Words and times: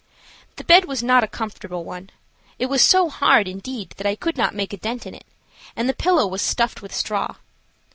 The 0.55 0.63
bed 0.63 0.85
was 0.85 1.03
not 1.03 1.23
a 1.23 1.27
comfortable 1.27 1.83
one. 1.85 2.09
It 2.57 2.65
was 2.65 2.81
so 2.81 3.07
hard, 3.07 3.47
indeed, 3.47 3.91
that 3.97 4.07
I 4.07 4.15
could 4.15 4.35
not 4.35 4.55
make 4.55 4.73
a 4.73 4.77
dent 4.77 5.05
in 5.05 5.13
it; 5.13 5.27
and 5.75 5.87
the 5.87 5.93
pillow 5.93 6.25
was 6.25 6.41
stuffed 6.41 6.81
with 6.81 6.91
straw. 6.91 7.35